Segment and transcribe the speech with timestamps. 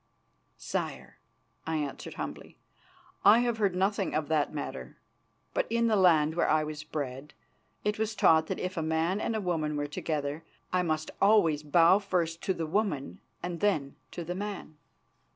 [0.57, 1.19] "Sire,"
[1.67, 2.57] I answered humbly,
[3.23, 4.97] "I have heard nothing of that matter,
[5.53, 7.35] but in the land where I was bred
[7.85, 10.43] I was taught that if a man and a woman were together
[10.73, 14.75] I must always bow first to the woman and then to the man."